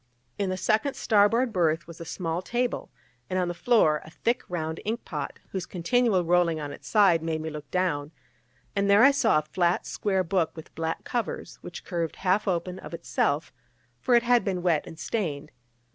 [0.39, 2.89] In the second starboard berth was a small table,
[3.29, 7.21] and on the floor a thick round ink pot, whose continual rolling on its side
[7.21, 8.11] made me look down;
[8.75, 12.79] and there I saw a flat square book with black covers, which curved half open
[12.79, 13.53] of itself,
[13.99, 15.51] for it had been wet and stained.